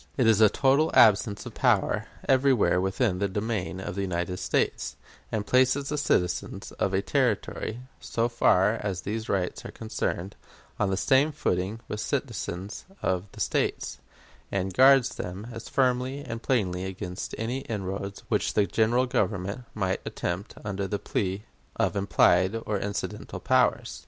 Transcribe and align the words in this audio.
It 0.17 0.25
is 0.25 0.41
a 0.41 0.49
total 0.49 0.89
absence 0.95 1.45
of 1.45 1.53
power 1.53 2.07
everywhere 2.27 2.81
within 2.81 3.19
the 3.19 3.27
dominion 3.27 3.79
of 3.79 3.93
the 3.93 4.01
United 4.01 4.37
States, 4.37 4.95
and 5.31 5.45
places 5.45 5.89
the 5.89 5.97
citizens 5.99 6.71
of 6.79 6.95
a 6.95 7.03
Territory, 7.03 7.81
so 7.99 8.27
far 8.27 8.79
as 8.81 9.01
these 9.01 9.29
rights 9.29 9.63
are 9.63 9.69
concerned, 9.69 10.35
on 10.79 10.89
the 10.89 10.97
same 10.97 11.31
footing 11.31 11.81
with 11.87 11.99
citizens 11.99 12.85
of 13.03 13.25
the 13.33 13.39
States, 13.39 13.99
and 14.51 14.73
guards 14.73 15.17
them 15.17 15.45
as 15.51 15.69
firmly 15.69 16.23
and 16.25 16.41
plainly 16.41 16.83
against 16.83 17.35
any 17.37 17.59
inroads 17.59 18.23
which 18.27 18.55
the 18.55 18.65
General 18.65 19.05
Government 19.05 19.65
might 19.75 20.01
attempt 20.03 20.55
under 20.65 20.87
the 20.87 20.97
plea 20.97 21.43
of 21.75 21.95
implied 21.95 22.59
or 22.65 22.79
incidental 22.79 23.39
powers. 23.39 23.99